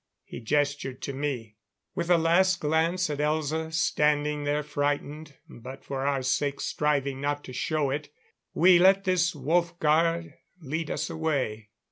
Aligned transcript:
He 0.23 0.39
gestured 0.39 0.99
to 1.03 1.13
me. 1.13 1.57
With 1.93 2.09
a 2.09 2.17
last 2.17 2.59
glance 2.59 3.07
at 3.11 3.19
Elza, 3.19 3.71
standing 3.71 4.45
there 4.45 4.63
frightened, 4.63 5.35
but 5.47 5.85
for 5.85 6.07
our 6.07 6.23
sakes 6.23 6.65
striving 6.65 7.21
not 7.21 7.43
to 7.43 7.53
show 7.53 7.91
it, 7.91 8.09
we 8.55 8.79
let 8.79 9.03
this 9.03 9.35
Wolfgar 9.35 10.39
lead 10.59 10.89
us 10.89 11.11
away. 11.11 11.69